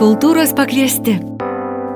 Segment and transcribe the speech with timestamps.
[0.00, 1.18] Kultūros pakviesti.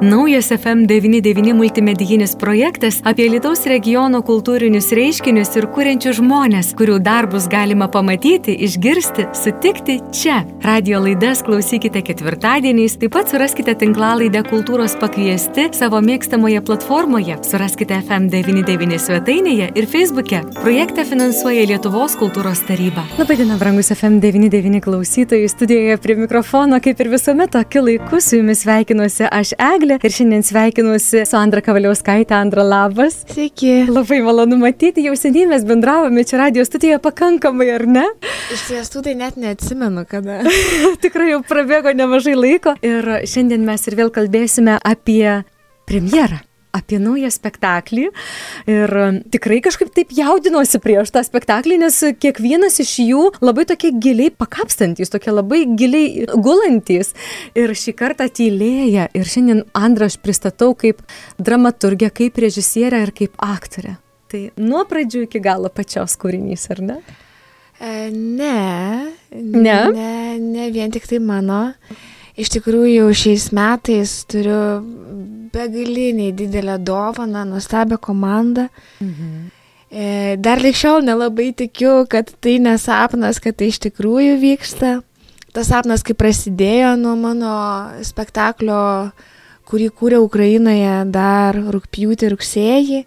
[0.00, 7.87] Naujas FM99 multimedijinis projektas apie Lietuvos regiono kultūrinius reiškinius ir kuriančius žmonės, kurių darbus galima
[7.88, 10.40] pamatyti, išgirsti, sutikti čia.
[10.67, 18.98] Radio laidas klausykite ketvirtadieniais, taip pat suraskite tinklalaidę Kultūros pakviesti savo mėgstamoje platformoje, suraskite FM99
[18.98, 20.42] svetainėje ir Facebook'e.
[20.59, 23.06] Projektą finansuoja Lietuvos kultūros taryba.
[23.20, 29.30] Labadiena, brangus FM99 klausytojai, studijoje prie mikrofono, kaip ir visuomet, tokiu laiku su jumis sveikinuosi
[29.30, 32.33] aš Eglė ir šiandien sveikinuosi su Andra Kavaliauskaitė.
[32.38, 33.19] Andra, labas.
[33.29, 33.83] Sveiki.
[33.93, 38.07] Labai malonu matyti, jau seniai mes bendravome čia radio studijoje pakankamai, ar ne?
[38.55, 40.41] Iš tiesų tai net neatsimenu, kada.
[41.05, 45.43] Tikrai jau prabėgo nemažai laiko ir šiandien mes ir vėl kalbėsime apie
[45.85, 46.41] premjerą
[46.74, 48.09] apie naują spektaklį
[48.70, 53.92] ir um, tikrai kažkaip taip jaudinuosi prieš tą spektaklį, nes kiekvienas iš jų labai tokie
[53.95, 57.15] giliai pakapstantis, tokie labai giliai gulantis
[57.59, 61.02] ir šį kartą tylėja ir šiandien Andrą aš pristatau kaip
[61.38, 63.98] dramaturgę, kaip režisierę ir kaip aktorę.
[64.31, 66.97] Tai nuo pradžių iki galo pačios kūrinys, ar ne?
[67.79, 69.13] E, ne.
[69.31, 69.79] Ne?
[69.95, 71.77] Ne, ne vien tik tai mano.
[72.35, 74.83] Iš tikrųjų, šiais metais turiu
[75.55, 78.69] begaliniai didelę dovaną, nuostabią komandą.
[79.01, 79.51] Mhm.
[79.95, 84.97] E, dar likščiau nelabai tikiu, kad tai nesapnas, kad tai iš tikrųjų vyksta.
[85.55, 87.55] Tas sapnas, kai prasidėjo nuo mano
[88.03, 89.13] spektaklio,
[89.71, 93.05] kurį kūrė Ukrainoje dar rūpjūtį rugsėjį,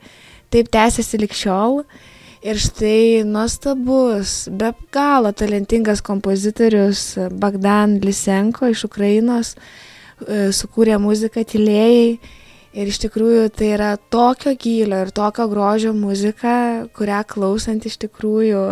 [0.56, 1.82] taip tęsiasi likščiau.
[2.48, 12.14] Ir štai nuostabus, be galo talentingas kompozitorius Bagdan Lisenko iš Ukrainos e, sukūrė muziką tylėjai.
[12.78, 18.64] Ir iš tikrųjų tai yra tokio gylio ir tokio grožio muzika, kurią klausant iš tikrųjų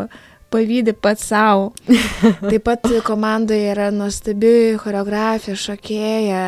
[0.56, 1.74] pavydį pats savo.
[2.48, 6.46] Taip pat komandoje yra nuostabi choreografija, šokėja,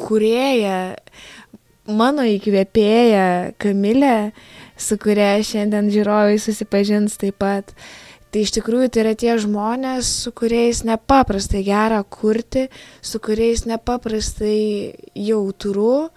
[0.00, 0.80] kurėja,
[1.92, 3.28] mano įkvėpėja
[3.60, 4.16] Kamilė
[4.82, 7.72] su kuria šiandien žiūrovai susipažins taip pat.
[8.32, 12.68] Tai iš tikrųjų tai yra tie žmonės, su kuriais nepaprastai gera kurti,
[13.04, 16.08] su kuriais nepaprastai jautru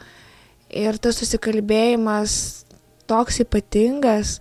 [0.71, 2.37] ir tas susikalbėjimas
[3.11, 4.37] toks ypatingas,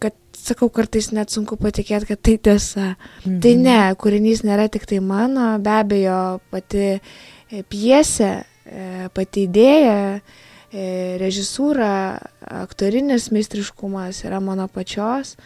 [0.00, 2.94] kad, sakau, kartais net sunku patikėti, kad tai tiesa.
[3.26, 3.36] Mhm.
[3.44, 6.96] Tai ne, kūrinys nėra tik tai mano, be abejo, pati
[7.68, 8.32] piesė,
[8.64, 10.53] e, pati idėja E,
[11.20, 12.18] režisūra,
[12.64, 15.36] aktorinis meistriškumas yra mano pačios,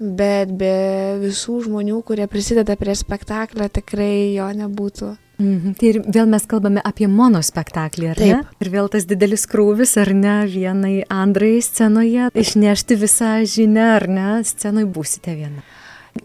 [0.00, 5.10] bet be visų žmonių, kurie prisideda prie spektaklio, tikrai jo nebūtų.
[5.40, 5.74] Mhm.
[5.80, 8.32] Tai ir vėl mes kalbame apie monospektaklį, ar Taip.
[8.32, 8.56] ne?
[8.60, 14.28] Ir vėl tas didelis krūvis, ar ne, vienai Andrai scenoje, išnešti visą žinią, ar ne,
[14.44, 15.64] scenoje būsite viena.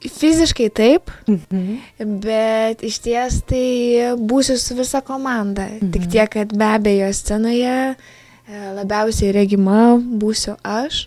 [0.01, 1.79] Fiziškai taip, mhm.
[2.23, 5.69] bet iš ties tai būsiu su visa komanda.
[5.77, 5.95] Mhm.
[5.95, 11.05] Tik tiek, kad be abejo scenoje E, labiausiai regima būsiu aš,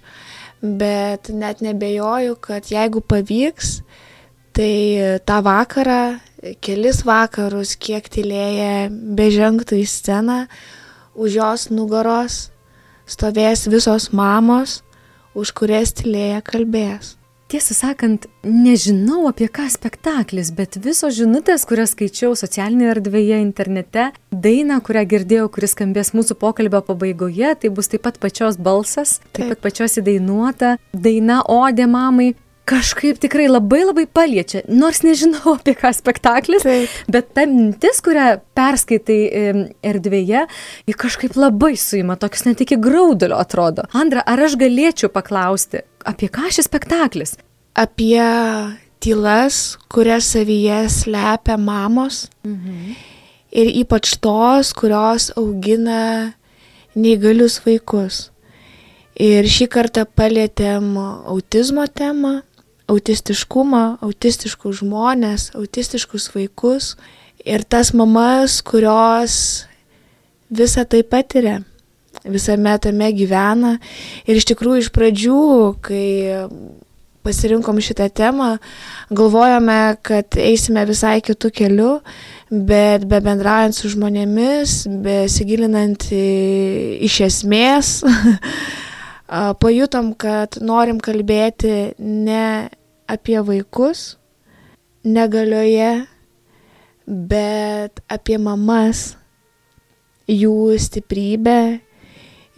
[0.63, 3.79] bet net nebejoju, kad jeigu pavyks,
[4.57, 6.19] tai tą vakarą,
[6.65, 10.41] kelis vakarus, kiek tylėję bežengtų į sceną,
[11.19, 12.49] už jos nugaros
[13.07, 14.83] stovės visos mamos,
[15.35, 17.18] už kurias tylėję kalbės.
[17.49, 24.77] Tiesą sakant, nežinau apie ką spektaklis, bet visos žinutės, kurias skaičiau socialinėje erdvėje, internete, daina,
[24.85, 29.55] kurią girdėjau, kuris skambės mūsų pokalbio pabaigoje, tai bus taip pat pačios balsas, taip, taip.
[29.55, 32.35] pat pačios įdainuota daina Odė mamai
[32.69, 36.97] kažkaip tikrai labai labai paliečia, nors nežinau apie ką spektaklis, Taip.
[37.11, 39.21] bet ta mintis, kurią perskaitai
[39.87, 40.45] erdvėje,
[40.89, 43.87] ji kažkaip labai suima, toks net iki graudulio atrodo.
[43.97, 47.37] Andra, ar aš galėčiau paklausti, apie ką šis spektaklis?
[47.79, 48.19] Apie
[48.99, 52.97] tylas, kurias savyje slepia mamos mhm.
[53.55, 56.35] ir ypač tos, kurios augina
[56.99, 58.29] neįgalius vaikus.
[59.19, 62.39] Ir šį kartą palėtėm autizmo temą,
[62.89, 66.95] autistiškumą, autistiškus žmonės, autistiškus vaikus
[67.45, 69.35] ir tas mamas, kurios
[70.49, 71.61] visą tai patiria,
[72.25, 73.77] visame tame gyvena.
[74.27, 75.41] Ir iš tikrųjų iš pradžių,
[75.85, 76.07] kai
[77.29, 78.55] pasirinkom šitą temą,
[79.13, 81.93] galvojame, kad eisime visai kitų kelių,
[82.49, 87.99] bet be bendraujant su žmonėmis, besigilinant iš esmės,
[89.63, 92.49] pajutom, kad norim kalbėti ne
[93.09, 94.17] apie vaikus
[95.05, 96.07] negalioje,
[97.07, 99.17] bet apie mamas,
[100.29, 101.81] jų stiprybę,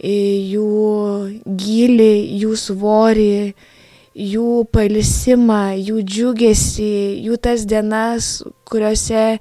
[0.01, 0.71] jų
[1.45, 3.53] gilį, jų svorį,
[4.11, 6.95] jų palisimą, jų džiugesį,
[7.27, 9.39] jų tas dienas, kuriuose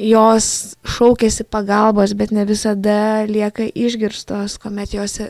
[0.00, 5.20] jos šaukėsi pagalbos, bet ne visada lieka išgirstos, kuomet jos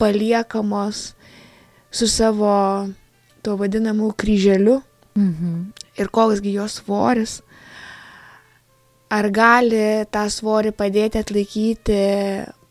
[0.00, 1.10] paliekamos
[1.94, 2.88] su savo
[3.44, 4.80] tuo vadinamu kryželiu.
[5.14, 5.70] Mhm.
[6.00, 7.42] Ir koksgi jos svoris.
[9.12, 11.98] Ar gali tą svorį padėti atlaikyti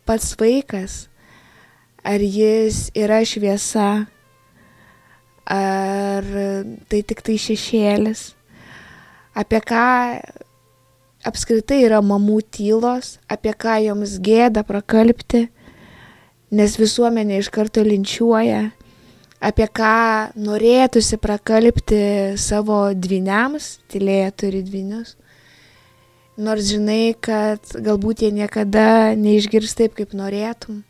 [0.04, 1.06] pats vaikas?
[2.04, 4.06] Ar jis yra šviesa?
[5.48, 6.24] Ar
[6.90, 8.34] tai tik tai šešėlis?
[9.34, 9.86] Apie ką
[11.24, 15.46] apskritai yra mamų tylos, apie ką joms gėda prakalbti,
[16.54, 18.68] nes visuomenė iš karto linčiuoja,
[19.44, 22.00] apie ką norėtųsi prakalbti
[22.40, 25.14] savo dviniams, tylėje turi dvinius,
[26.40, 30.82] nors žinai, kad galbūt jie niekada neišgirs taip, kaip norėtum.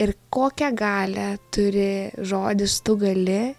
[0.00, 3.54] Ir kokią galę turi žodis tu gali,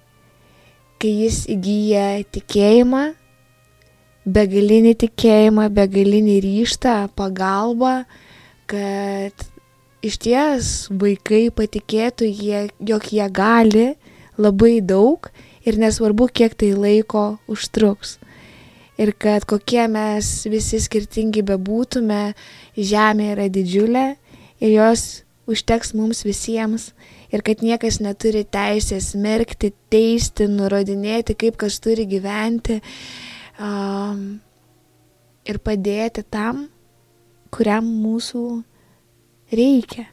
[1.01, 3.04] kai jis įgyja tikėjimą,
[4.25, 8.01] begalinį tikėjimą, begalinį ryštą, pagalbą,
[8.69, 9.50] kad
[10.01, 13.88] iš ties vaikai patikėtų, jie, jog jie gali
[14.42, 15.30] labai daug
[15.65, 18.18] ir nesvarbu, kiek tai laiko užtruks.
[19.01, 22.33] Ir kad kokie mes visi skirtingi bebūtume,
[22.77, 24.06] žemė yra didžiulė
[24.62, 26.92] ir jos užteks mums visiems.
[27.31, 32.81] Ir kad niekas neturi teisės smerkti, teisti, nurodinėti, kaip kas turi gyventi
[33.56, 34.42] um,
[35.47, 36.65] ir padėti tam,
[37.56, 38.44] kuriam mūsų
[39.51, 40.07] reikia.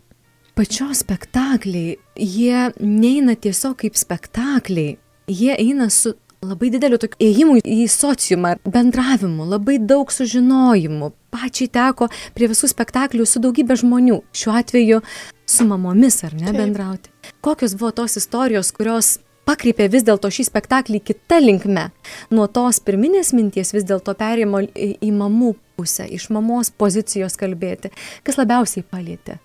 [0.58, 4.96] Pačios spektakliai, jie neina tiesiog kaip spektakliai,
[5.31, 11.12] jie eina su labai dideliu tokiu ėjimu į sociumą, bendravimu, labai daug sužinojimų.
[11.35, 15.00] Pačiai teko prie visų spektaklių su daugybė žmonių, šiuo atveju
[15.49, 16.61] su mamomis ar ne Taip.
[16.61, 17.11] bendrauti.
[17.44, 19.19] Kokios buvo tos istorijos, kurios
[19.49, 21.88] pakreipė vis dėlto šį spektaklį kitą linkme.
[22.34, 27.93] Nuo tos pirminės minties vis dėlto perėjimo į, į mamų pusę, iš mamos pozicijos kalbėti.
[28.27, 29.39] Kas labiausiai palėtė?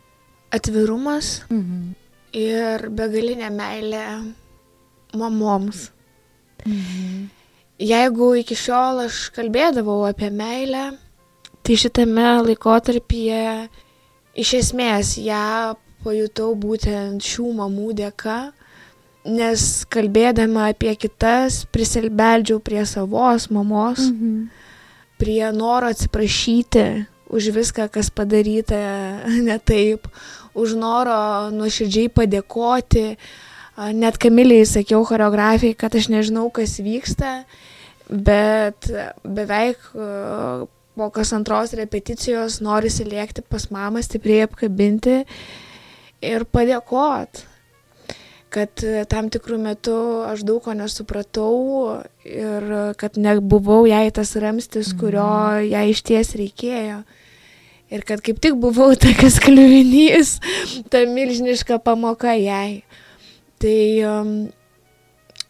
[0.53, 1.93] Atvirumas mhm.
[2.37, 4.07] ir begalinė meilė
[5.13, 5.87] mamoms.
[6.65, 7.29] Mhm.
[7.83, 10.91] Jeigu iki šiol aš kalbėdavau apie meilę,
[11.63, 13.45] tai šitame laikotarpyje
[14.39, 18.37] iš esmės ją pajutau būtent šių mamų dėka
[19.25, 24.49] nes kalbėdama apie kitas prisilbeldžiau prie savos mamos, mhm.
[25.21, 28.77] Prie noro atsiprašyti už viską, kas padaryta
[29.47, 30.07] ne taip,
[30.53, 33.07] už noro nuoširdžiai padėkoti.
[33.97, 37.39] Net Kamiliai sakiau choreografijai, kad aš nežinau, kas vyksta,
[38.05, 38.85] bet
[39.25, 39.81] beveik
[40.93, 45.23] po kas antros repeticijos norisi lėkti pas mamą, stipriai apkabinti
[46.21, 47.52] ir padėkoti
[48.53, 49.97] kad e, tam tikrų metų
[50.29, 51.57] aš daug ko nesupratau
[52.27, 55.69] ir kad nebuvau jai tas ramstis, kurio mhm.
[55.73, 57.03] jai iš ties reikėjo.
[57.93, 60.37] Ir kad kaip tik buvau tokias kliuvinys,
[60.89, 62.83] ta milžiniška pamoka jai.
[63.61, 63.79] Tai
[64.09, 64.35] um,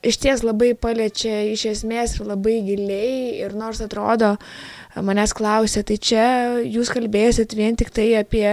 [0.03, 4.35] iš ties labai paliečia iš esmės ir labai giliai ir nors atrodo,
[4.99, 6.25] manęs klausė, tai čia
[6.67, 8.47] jūs kalbėsit vien tik tai apie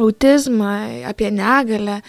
[0.00, 2.00] autizmą, apie negalę.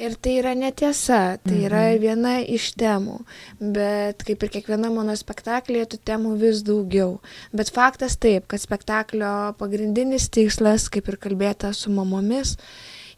[0.00, 1.64] Ir tai yra netiesa, tai mhm.
[1.68, 3.18] yra viena iš temų,
[3.60, 7.18] bet kaip ir kiekviena mano spektaklėje, tų temų vis daugiau.
[7.52, 12.56] Bet faktas taip, kad spektaklio pagrindinis tikslas, kaip ir kalbėta su mamomis,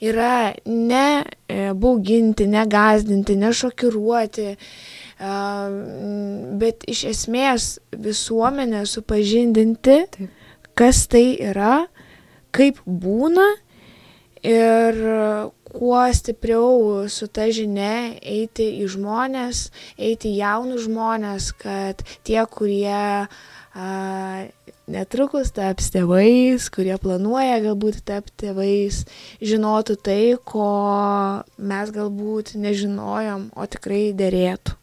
[0.03, 4.49] yra ne e, bauginti, ne gazdinti, ne šokiruoti,
[6.59, 10.31] bet iš esmės visuomenę supažindinti, taip.
[10.75, 11.85] kas tai yra,
[12.51, 13.47] kaip būna
[14.43, 14.99] ir
[15.73, 22.93] kuo stipriau su ta žinia eiti į žmonės, eiti į jaunus žmonės, kad tie, kurie
[22.93, 23.87] a,
[24.93, 29.03] netrukus taps tėvais, kurie planuoja galbūt tapti tėvais,
[29.41, 30.69] žinotų tai, ko
[31.57, 34.82] mes galbūt nežinojom, o tikrai dėrėtų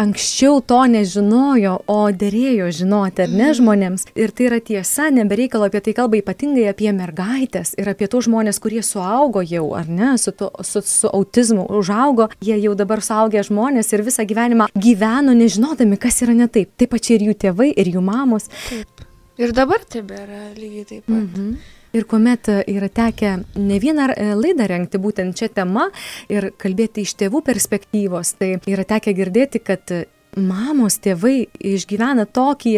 [0.00, 3.56] anksčiau to nežinojo, o dėrėjo žinoti, ar ne mhm.
[3.58, 4.06] žmonėms.
[4.18, 8.60] Ir tai yra tiesa, nebereikalo apie tai kalba ypatingai apie mergaitės ir apie tos žmonės,
[8.62, 13.44] kurie suaugo jau, ar ne, su, to, su, su autizmu užaugo, jie jau dabar suaugę
[13.46, 16.72] žmonės ir visą gyvenimą gyveno nežinodami, kas yra ne taip.
[16.80, 18.48] Taip pačiai ir jų tėvai, ir jų mamos.
[18.68, 19.04] Taip.
[19.40, 21.20] Ir dabar tebėra lygiai taip pat.
[21.20, 21.79] Mhm.
[21.96, 25.88] Ir kuomet e, yra tekę ne vieną e, laidą renkti būtent čia tema
[26.30, 29.90] ir kalbėti iš tėvų perspektyvos, tai yra tekę girdėti, kad
[30.38, 32.76] mamos, tėvai išgyvena tokį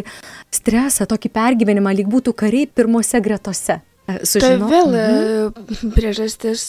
[0.54, 3.82] stresą, tokį pergyvenimą, lyg būtų kariai pirmose gretose.
[4.08, 4.70] E, Sužinau.
[4.70, 5.92] Tai vėl mhm.
[5.96, 6.66] priežastis,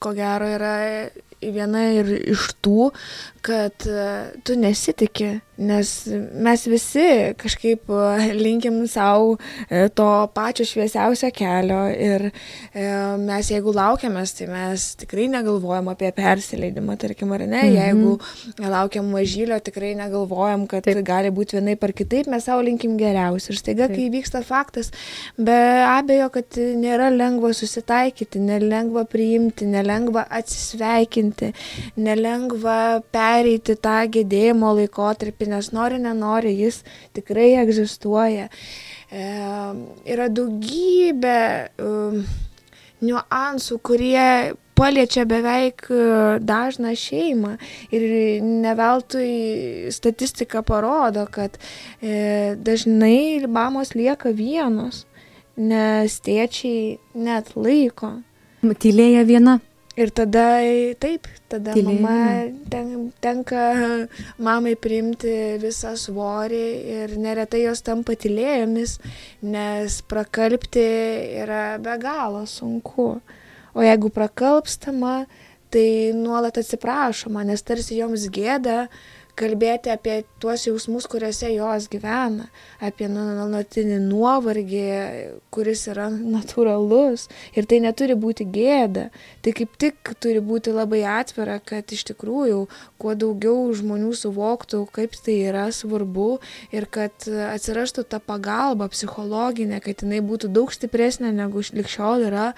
[0.00, 0.76] ko gero, yra
[1.42, 2.90] viena ir iš tų,
[3.48, 3.88] kad
[4.44, 5.90] tu nesitiki nes
[6.38, 7.04] mes visi
[7.38, 9.34] kažkaip e, linkim sau
[9.68, 12.84] e, to pačio šviesiausio kelio ir e,
[13.18, 17.74] mes jeigu laukiamės, tai mes tikrai negalvojam apie persileidimą, tarkim, ar ne, mhm.
[17.74, 21.02] jeigu laukiam mažylio, tikrai negalvojam, kad Taip.
[21.06, 23.54] gali būti vienaip ar kitaip, mes savo linkim geriausiai.
[23.54, 23.96] Ir staiga, Taip.
[23.98, 24.92] kai vyksta faktas,
[25.34, 31.50] be abejo, kad nėra lengva susitaikyti, nelengva priimti, nelengva atsisveikinti,
[31.98, 32.78] nelengva
[33.38, 36.82] pereiti tą gedėjimo laikotarpį nes nori, nenori, jis
[37.16, 38.48] tikrai egzistuoja.
[39.08, 39.26] E,
[40.10, 41.92] yra daugybė e,
[43.04, 46.00] niuansų, kurie paliečia beveik e,
[46.42, 47.54] dažną šeimą.
[47.94, 48.06] Ir
[48.42, 49.30] ne veltui
[49.94, 51.58] statistika parodo, kad
[52.02, 55.04] e, dažnai mamos lieka vienos,
[55.56, 58.18] nes tėčiai net laiko.
[58.82, 59.60] Tylėja viena.
[59.98, 60.60] Ir tada
[61.02, 62.02] taip, tada Tylėjimą.
[62.04, 63.62] mama ten, tenka
[64.38, 66.62] mamai priimti visą svorį
[66.94, 68.98] ir neretai jos tampa tylėjomis,
[69.42, 70.86] nes prakalbti
[71.42, 73.10] yra be galo sunku.
[73.74, 75.24] O jeigu prakalbstama,
[75.74, 78.86] tai nuolat atsiprašoma, nes tarsi joms gėda,
[79.38, 82.48] kalbėti apie tuos jausmus, kuriuose jos gyvena,
[82.84, 84.84] apie nu, nuolatinį nuovargį,
[85.54, 89.08] kuris yra natūralus ir tai neturi būti gėda.
[89.44, 92.64] Tai kaip tik turi būti labai atvira, kad iš tikrųjų
[93.00, 96.28] kuo daugiau žmonių suvoktų, kaip tai yra svarbu
[96.74, 102.52] ir kad atsirastų ta pagalba psichologinė, kad jinai būtų daug stipresnė negu likščiol yra,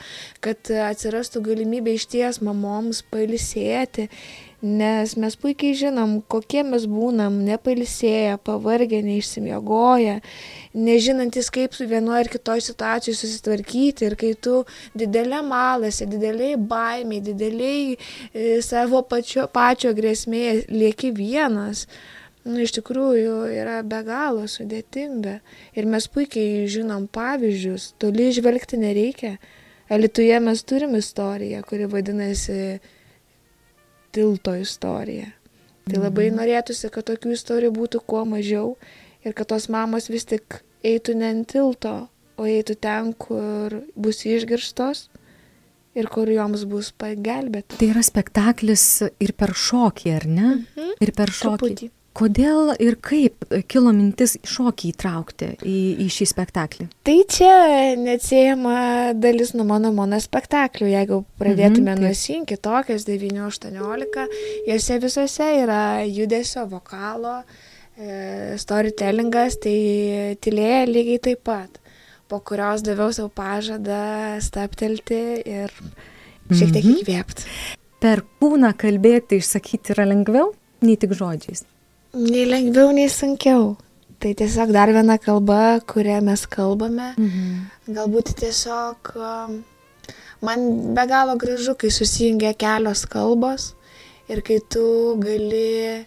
[0.44, 4.08] kad atsirastų galimybė iš ties mamoms pailsėti
[4.62, 10.18] nes mes puikiai žinom, kokie mes būnam, nepalsėję, pavargę, neišsimiegoję,
[10.76, 14.60] nežinantis, kaip su vienoje ar kitoje situacijoje susitvarkyti ir kai tu
[14.92, 21.86] didelė malasi, dideliai baimiai, dideliai e, savo pačio, pačio grėsmėje lieki vienas.
[22.44, 25.40] Nu, iš tikrųjų yra be galo sudėtinga.
[25.76, 29.34] Ir mes puikiai žinom pavyzdžius, toli žvelgti nereikia.
[29.92, 32.78] Alituje mes turim istoriją, kuri vadinasi
[34.14, 35.30] tilto istorija.
[35.90, 36.40] Tai labai mhm.
[36.40, 38.74] norėtųsi, kad tokių istorijų būtų kuo mažiau
[39.26, 41.94] ir kad tos mamos vis tik eitų ne ant tilto,
[42.40, 45.08] o eitų ten, kur bus išgirstos
[45.98, 47.76] ir kur joms bus pagelbėta.
[47.80, 48.84] Tai yra spektaklis
[49.20, 50.50] ir per šokį, ar ne?
[50.76, 50.92] Mhm.
[51.02, 51.58] Ir per šokį.
[51.58, 51.90] Truputį.
[52.20, 56.84] Kodėl ir kaip kilo mintis šokį įtraukti į, į šį spektaklį?
[57.06, 57.54] Tai čia
[57.96, 58.74] neatsiejama
[59.16, 60.90] dalis nuo mano monospektaklių.
[60.90, 64.26] Jeigu pradėtume mhm, nuo sin, kitokios 9-18,
[64.68, 67.38] jose visose yra judesio, vokalo,
[67.96, 71.80] e, storytellingas, tai tylėja lygiai taip pat,
[72.28, 75.72] po kurios daviau savo pažadą staptelti ir
[76.52, 77.00] šiek tiek mhm.
[77.00, 77.50] įkvėpti.
[78.04, 80.52] Per kūną kalbėti, išsakyti yra lengviau
[80.84, 81.64] nei tik žodžiais.
[82.12, 83.76] Nei lengviau, nei sunkiau.
[84.18, 87.12] Tai tiesiog dar viena kalba, kurią mes kalbame.
[87.14, 87.68] Mhm.
[87.94, 89.60] Galbūt tiesiog um,
[90.42, 90.64] man
[90.96, 93.76] be galo gražu, kai susijungia kelios kalbos
[94.28, 94.82] ir kai tu
[95.22, 96.02] gali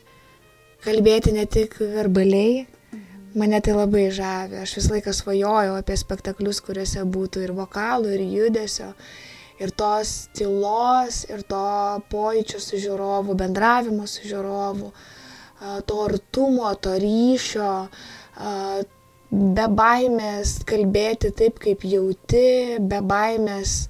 [0.83, 2.67] kalbėti ne tik verbaliai.
[2.91, 3.31] Mhm.
[3.39, 4.60] Mane tai labai žavi.
[4.60, 8.91] Aš visą laiką svajojau apie spektaklius, kuriuose būtų ir vokalų, ir judesio,
[9.55, 11.65] ir tos tylos, ir to
[12.12, 14.91] pojūčio su žiūrovu, bendravimo su žiūrovu.
[14.91, 15.12] Uh,
[15.88, 17.72] to artumo, to ryšio,
[19.34, 23.88] be baimės kalbėti taip, kaip jauti, be baimės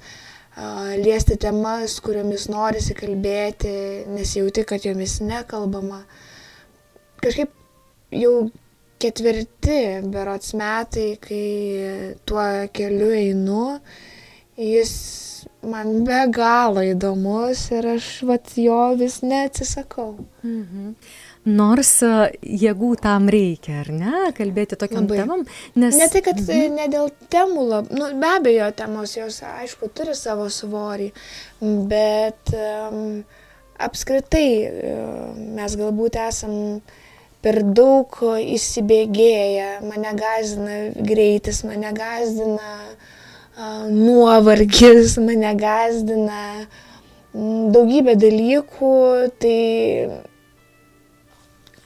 [1.01, 3.73] liesti temas, kuriomis norisi kalbėti,
[4.13, 6.03] nes jauti, kad jomis nekalbama.
[7.23, 7.51] Kažkaip
[8.13, 8.33] jau
[9.01, 9.79] ketvirti
[10.13, 13.65] berots metai, kai tuo keliu einu,
[14.59, 14.93] jis
[15.65, 20.11] man be galo įdomus ir aš vat jo vis neatsisakau.
[20.45, 20.93] Mhm
[21.49, 22.11] nors e,
[22.63, 25.19] jėgų tam reikia, ar ne, kalbėti tokiam Labai.
[25.19, 25.45] temam.
[25.75, 25.97] Nes...
[25.99, 26.75] Ne tai, kad mhm.
[26.79, 27.93] ne dėl temų, lab...
[27.93, 31.11] nu, be abejo, temos jos, aišku, turi savo svorį,
[31.91, 33.23] bet um,
[33.83, 36.55] apskritai um, mes galbūt esam
[37.43, 43.11] per daug įsibėgėję, mane gazina greitis, mane gazdina uh,
[43.91, 46.43] nuovargis, mane gazdina
[47.33, 48.93] daugybė dalykų,
[49.41, 49.59] tai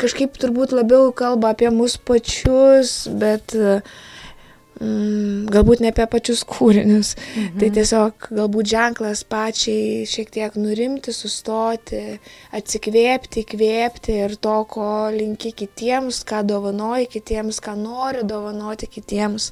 [0.02, 7.16] kažkaip turbūt labiau kalba apie mus pačius, bet mm, galbūt ne apie pačius kūrinius.
[7.18, 7.58] Mhm.
[7.62, 12.20] Tai tiesiog galbūt ženklas pačiai šiek tiek nurimti, sustoti,
[12.58, 19.52] atsikvėpti, įkvėpti ir to, ko linki kitiems, ką dovanoji kitiems, ką nori dovanoti kitiems,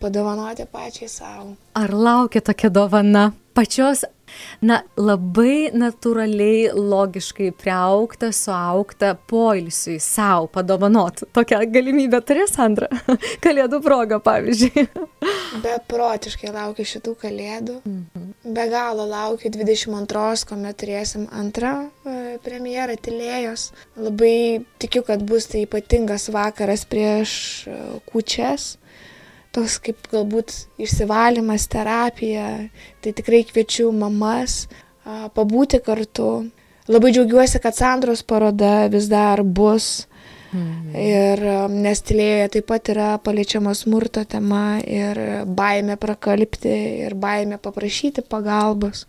[0.00, 1.54] padovanoti pačiai savo.
[1.78, 3.30] Ar laukia tokia dovana?
[3.54, 4.02] Pačios
[4.64, 11.24] Na, labai natūraliai, logiškai priaukta, suaukta poilsiui savo padovanot.
[11.36, 12.88] Tokią galimybę turi Sandra.
[13.44, 14.86] Kalėdų proga, pavyzdžiui.
[15.64, 17.80] Beprotiškai laukiu šitų kalėdų.
[17.84, 18.30] Mhm.
[18.54, 23.70] Be galo laukiu 22, kuomet turėsim antrą e, premjerą Tilėjos.
[24.00, 27.34] Labai tikiu, kad bus tai ypatingas vakaras prieš
[27.68, 27.78] e,
[28.08, 28.74] kučias
[29.54, 32.48] toks kaip galbūt išsivalymas, terapija.
[33.00, 34.64] Tai tikrai kviečiu mamas
[35.04, 36.48] pabūti kartu.
[36.88, 40.06] Labai džiaugiuosi, kad Sandros paroda vis dar bus.
[40.54, 40.90] Mhm.
[40.94, 41.40] Ir
[41.72, 46.74] nes tylėjoje taip pat yra paliečiama smurto tema ir baime prakalbti
[47.06, 49.06] ir baime paprašyti pagalbos.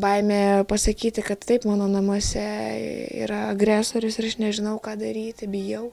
[0.00, 2.44] Baimė pasakyti, kad taip mano namuose
[3.24, 5.90] yra agresorius ir aš nežinau, ką daryti, bijau.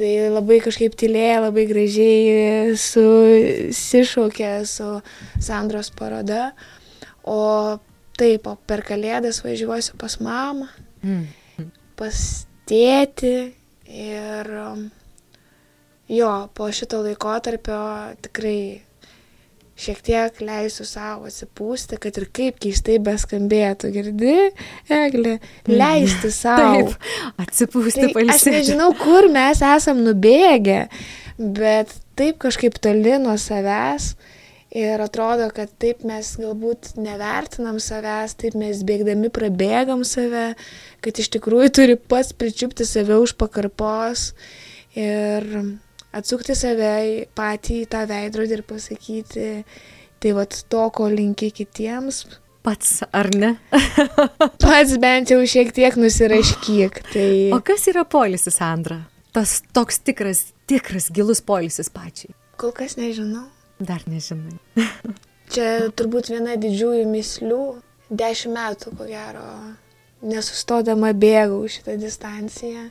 [0.00, 4.86] Tai labai kažkaip tylėja, labai gražiai susišaukė su
[5.36, 6.54] Sandros paroda.
[7.28, 7.76] O
[8.16, 10.70] taip, o per kalėdas važiuosiu pas mamą,
[11.04, 11.68] mm.
[12.00, 12.22] pas
[12.70, 13.34] tėti
[13.92, 14.50] ir
[16.08, 17.80] jo, po šito laikotarpio
[18.24, 18.60] tikrai
[19.80, 24.36] šiek tiek leisiu savo atsipūsti, kad ir kaip keistai beskambėtų, girdi,
[24.92, 25.38] Eglė,
[25.70, 26.90] leisti savo.
[27.40, 28.36] Atsipūsti, tai pailsėti.
[28.36, 30.82] Aš nežinau, kur mes esam nubėgę,
[31.38, 34.14] bet taip kažkaip toli nuo savęs.
[34.70, 40.52] Ir atrodo, kad taip mes galbūt nevertinam savęs, taip mes bėgdami prabėgam save,
[41.02, 44.28] kad iš tikrųjų turi pats pričiupti save už pakarpos.
[44.94, 45.48] Ir
[46.16, 46.92] atsukti save
[47.38, 49.48] patį į tą veidrodį ir pasakyti,
[50.20, 52.24] tai vad to, ko linki kitiems.
[52.60, 53.54] Pats, ar ne?
[54.62, 57.00] Pats bent jau šiek tiek nusiraškyk.
[57.14, 57.30] Tai...
[57.56, 59.00] O kas yra polisis, Andra?
[59.32, 62.34] Tas toks tikras, tikras gilus polisis pačiai.
[62.60, 63.46] Kol kas nežinau.
[63.80, 64.58] Dar nežinai.
[65.54, 67.62] Čia turbūt viena didžiųjų mislių.
[68.10, 69.44] Dešimt metų, ko gero,
[70.26, 72.88] nesustodama bėgau šitą distanciją.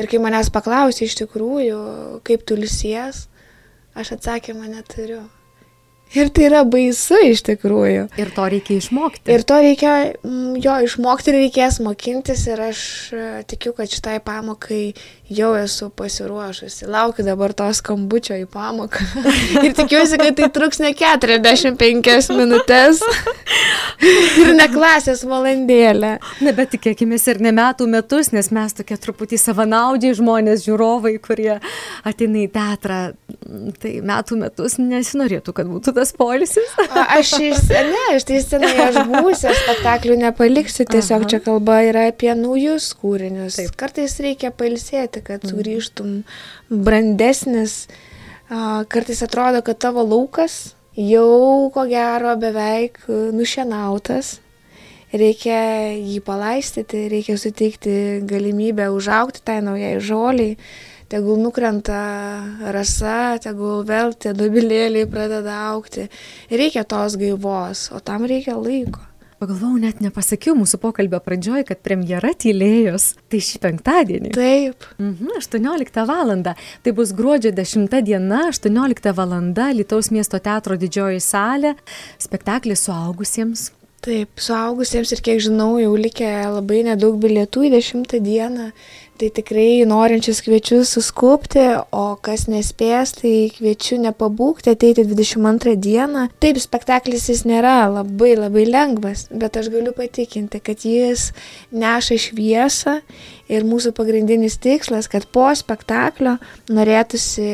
[0.00, 1.80] Ir kai manęs paklausė iš tikrųjų,
[2.24, 3.26] kaip tu lisies,
[3.92, 5.20] aš atsakymą neturiu.
[6.10, 8.08] Ir tai yra baisu iš tikrųjų.
[8.18, 9.30] Ir to reikia išmokti.
[9.30, 9.92] Ir to reikia,
[10.26, 12.80] mm, jo, išmokti reikės mokintis ir aš
[13.14, 14.82] e, tikiu, kad šitai pamokai
[15.30, 16.88] jau esu pasiruošusi.
[16.90, 19.06] Laukiu dabar to skambučio į pamoką.
[19.64, 23.04] ir tikiuosi, kad tai truks ne 45 minutės.
[24.42, 26.16] ir ne klasės valandėlę.
[26.42, 31.60] Ne, bet tikėkime ir ne metų metus, nes mes tokie truputį savanaudžiai žmonės, žiūrovai, kurie
[32.02, 33.00] ateina į teatrą.
[33.80, 36.74] Tai metų metus nesinorėtų, kad būtų tas polisis?
[37.18, 41.30] aš iš, ne, aš tai senai aš būsiu, aš spektaklių nepaliksiu, tiesiog Aha.
[41.32, 43.60] čia kalba yra apie naujus kūrinius.
[43.60, 43.76] Taip.
[43.80, 45.52] Kartais reikia pailsėti, kad mhm.
[45.52, 46.14] sugrįžtum
[46.70, 47.82] brandesnis.
[48.50, 54.38] Kartais atrodo, kad tavo laukas jau ko gero beveik nušienautas.
[55.10, 57.92] Reikia jį palaistyti, reikia suteikti
[58.30, 60.54] galimybę užaukti tai naujai žoliai
[61.10, 62.00] tegul nukrenta
[62.72, 66.08] rasa, tegul vėl tie dubilėliai pradeda aukti.
[66.50, 69.02] Reikia tos gaivos, o tam reikia laiko.
[69.40, 73.14] Pagalvojau, net nepasakiau mūsų pokalbio pradžioj, kad premjera tylėjos.
[73.32, 74.32] Tai šį penktadienį.
[74.36, 74.84] Taip.
[75.00, 76.34] Mhm, 18 val.
[76.44, 79.34] Tai bus gruodžio 10 diena, 18 val.
[79.80, 81.72] Lietuvos miesto teatro didžioji salė,
[82.20, 83.70] spektaklis suaugusiems.
[84.00, 88.70] Taip, suaugusiems ir kiek žinau, jau likę labai nedaug bilietų į 10 dieną.
[89.20, 91.60] Tai tikrai norinčius kviečiu suskupti,
[91.92, 96.22] o kas nespės, tai kviečiu nepabūkti, ateiti 22 dieną.
[96.40, 101.34] Taip, spektaklis jis nėra labai labai lengvas, bet aš galiu patikinti, kad jis
[101.68, 103.02] neša šviesą
[103.52, 106.38] ir mūsų pagrindinis tikslas, kad po spektaklio
[106.72, 107.52] norėtųsi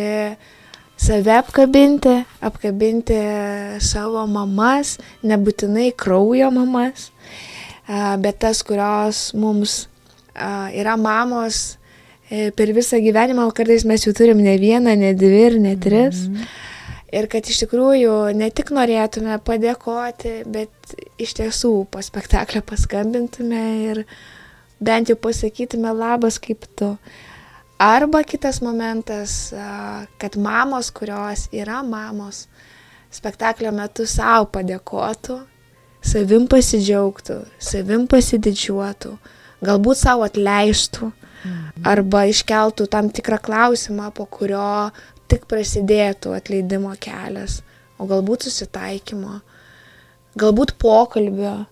[0.97, 3.19] save apkabinti, apkabinti
[3.85, 7.11] savo mamas, nebūtinai kraujo mamas,
[8.23, 9.85] bet tas, kurios mums
[10.37, 11.77] yra mamos
[12.31, 15.77] e, per visą gyvenimą, o kartais mes jų turim ne vieną, ne dvi ir ne
[15.77, 16.27] tris.
[16.27, 16.65] Mm -hmm.
[17.17, 24.05] Ir kad iš tikrųjų ne tik norėtume padėkoti, bet iš tiesų po spektaklio paskambintume ir
[24.81, 26.97] bent jau pasakytume labas kaip tu.
[27.79, 29.53] Arba kitas momentas,
[30.19, 32.47] kad mamos, kurios yra mamos,
[33.13, 35.37] spektaklio metu savo padėkotų,
[36.01, 39.13] savim pasidžiaugtų, savim pasididžiuotų,
[39.61, 41.85] galbūt savo atleistų mhm.
[41.85, 44.89] arba iškeltų tam tikrą klausimą, po kurio
[45.29, 47.61] tik prasidėtų atleidimo kelias,
[48.01, 49.43] o galbūt susitaikymo,
[50.39, 51.67] galbūt pokalbio.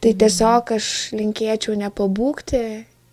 [0.00, 0.20] Tai mhm.
[0.20, 2.64] tiesiog aš linkėčiau nepabūkti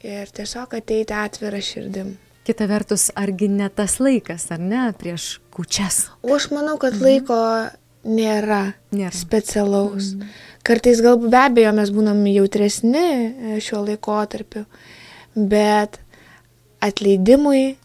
[0.08, 2.16] ir tiesiog ateiti atvirą širdim.
[2.48, 6.06] Kita vertus, argi ne tas laikas, ar ne, prieš kučias?
[6.24, 7.04] O aš manau, kad mhm.
[7.04, 7.40] laiko
[8.08, 8.62] nėra,
[8.96, 9.16] Nėra.
[9.16, 10.14] specialaus.
[10.16, 10.30] Mm.
[10.68, 14.64] Kartais galbūt be abejo mes būnam jautresni e, šiuo laikotarpiu,
[15.36, 16.00] bet
[16.84, 17.78] atleidimui,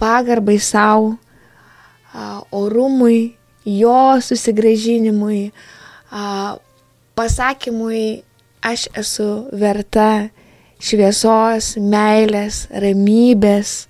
[0.00, 1.16] pagarbai savo,
[2.54, 3.36] orumui,
[3.68, 5.50] jo susigražinimui,
[7.18, 8.04] pasakymui,
[8.64, 10.30] aš esu verta
[10.78, 13.86] šviesos, meilės, ramybės.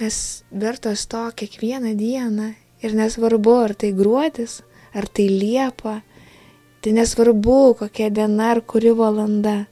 [0.00, 0.16] Mes
[0.52, 2.52] vertos to kiekvieną dieną
[2.84, 4.60] ir nesvarbu, ar tai gruodis,
[4.96, 6.00] ar tai liepa,
[6.80, 9.64] tai nesvarbu, kokia diena ar kuri valanda.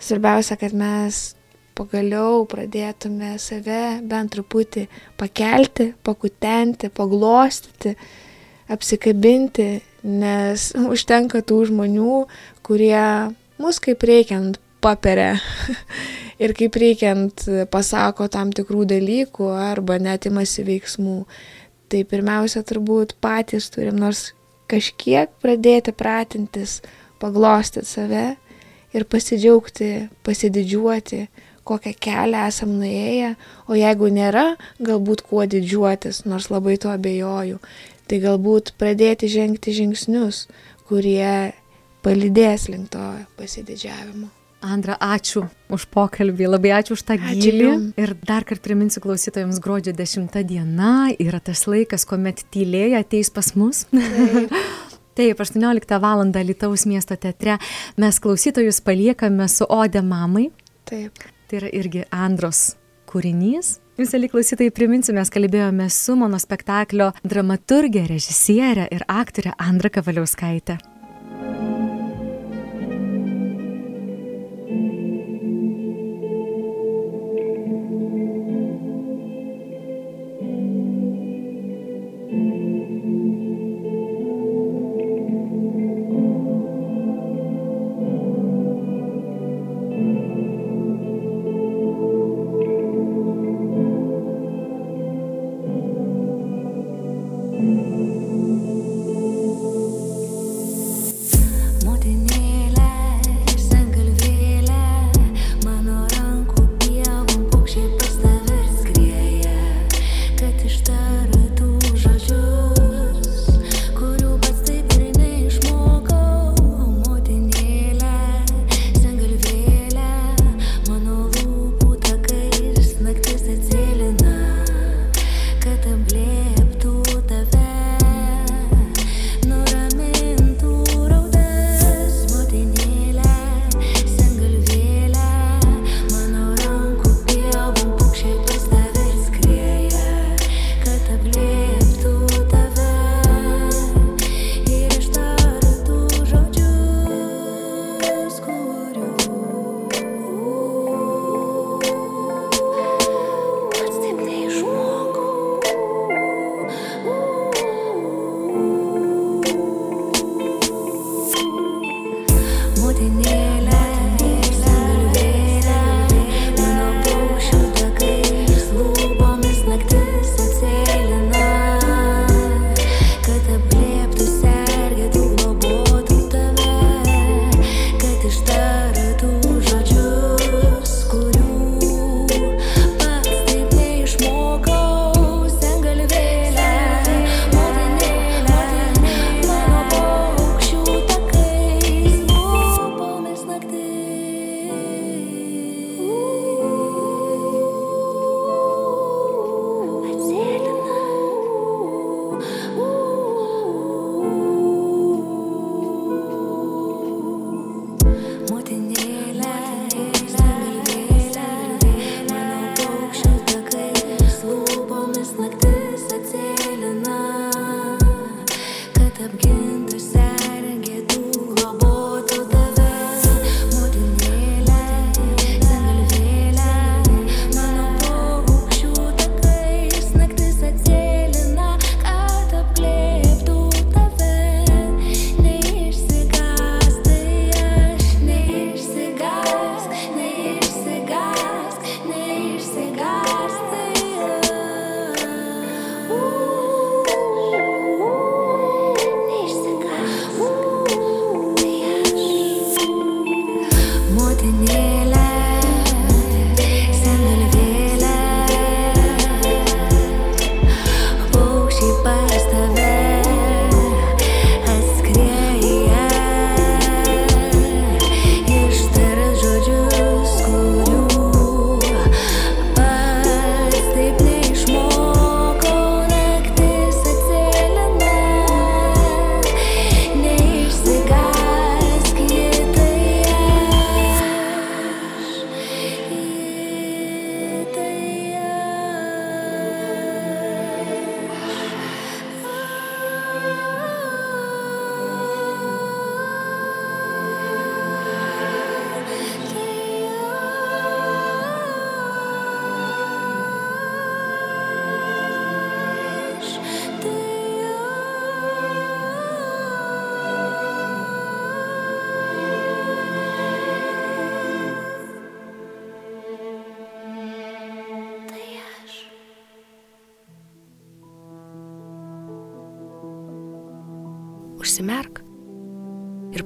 [0.00, 1.34] Svarbiausia, kad mes
[1.74, 4.86] pagaliau pradėtume save bent truputį
[5.18, 7.94] pakelti, pakutenti, paglostyti,
[8.70, 9.68] apsikabinti,
[10.04, 12.18] nes užtenka tų žmonių,
[12.64, 15.34] kurie mus kaip reikiant paperia
[16.44, 21.18] ir kaip reikiant pasako tam tikrų dalykų arba net imasi veiksmų.
[21.88, 24.32] Tai pirmiausia, turbūt patys turim nors
[24.70, 26.80] kažkiek pradėti pratintis,
[27.20, 28.24] paglostyti save
[28.94, 31.26] ir pasidžiaugti, pasididžiuoti,
[31.64, 33.34] kokią kelią esam nuėję,
[33.68, 34.46] o jeigu nėra,
[34.84, 37.60] galbūt kuo didžiuotis, nors labai tuo abejoju.
[38.04, 40.44] Tai galbūt pradėti žengti žingsnius,
[40.88, 41.54] kurie
[42.04, 44.43] palydės link to pasididžiavimo.
[44.64, 47.68] Andra, ačiū už pokalbį, labai ačiū už tą gilį.
[48.00, 53.52] Ir dar kartą priminsiu klausytojams, gruodžio 10 diena yra tas laikas, kuomet tylėja ateis pas
[53.58, 53.84] mus.
[53.92, 54.54] Taip.
[55.18, 56.24] Taip, 18 val.
[56.34, 57.58] Lietuvos miesto teatre
[58.00, 60.48] mes klausytojus paliekame su Ode mamai.
[60.88, 61.28] Taip.
[61.46, 62.72] Tai yra irgi Andros
[63.10, 63.78] kūrinys.
[63.94, 70.80] Jums, ali klausytojai, priminsiu, mes kalbėjome su mano spektaklio dramaturgė, režisierė ir aktorė Andra Kavaliauskaitė.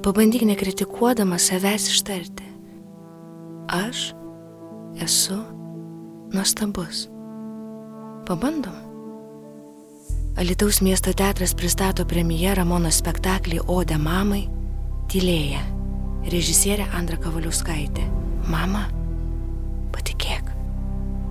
[0.09, 2.43] Pabandyk nekritikuodama savęs ištarti.
[3.67, 4.13] Aš
[5.05, 5.37] esu
[6.33, 7.05] nuostabus.
[8.25, 8.73] Pabandom.
[10.37, 14.47] Alitaus miesto teatras pristato premjerą mono spektaklį Ode mamai-
[15.13, 15.61] Tylėja.
[16.25, 18.09] Režisierė Andra Kavaliuskaitė.
[18.49, 18.87] Mama,
[19.93, 20.49] patikėk,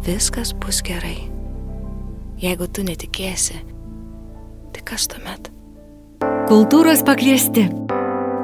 [0.06, 1.18] viskas bus gerai.
[2.38, 3.58] Jeigu tu netikėsi,
[4.72, 5.50] tai kas tuomet?
[6.46, 7.87] Kultūros pakviesti.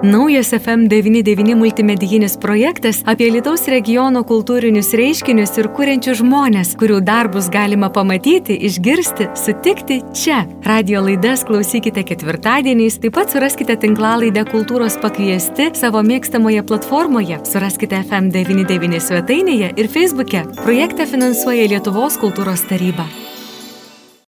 [0.05, 7.89] Naujas FM99 multimedijinis projektas apie Lietuvos regiono kultūrinius reiškinius ir kuriančius žmonės, kurių darbus galima
[7.89, 10.43] pamatyti, išgirsti, sutikti čia.
[10.69, 19.01] Radio laidas klausykite ketvirtadieniais, taip pat suraskite tinklalaidę Kultūros pakviesti savo mėgstamoje platformoje, suraskite FM99
[19.09, 20.51] svetainėje ir Facebook'e.
[20.67, 23.09] Projektą finansuoja Lietuvos kultūros taryba.